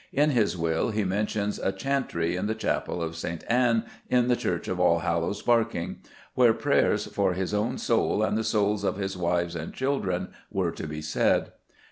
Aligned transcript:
In 0.11 0.31
his 0.31 0.57
will 0.57 0.89
he 0.89 1.03
mentions 1.03 1.59
"a 1.59 1.71
chantry 1.71 2.35
in 2.35 2.47
the 2.47 2.55
chapel 2.55 3.03
of 3.03 3.15
St. 3.15 3.43
Anne 3.47 3.85
in 4.09 4.29
the 4.29 4.35
church 4.35 4.67
of 4.67 4.79
Allhallows 4.79 5.43
Barking" 5.43 5.97
where 6.33 6.55
prayers 6.55 7.05
for 7.05 7.33
"his 7.33 7.53
own 7.53 7.77
soul 7.77 8.23
and 8.23 8.35
the 8.35 8.43
souls 8.43 8.83
of 8.83 8.97
his 8.97 9.15
wyves 9.15 9.55
and 9.55 9.71
children" 9.75 10.29
were 10.51 10.71
to 10.71 10.87
be 10.87 11.03
said. 11.03 11.51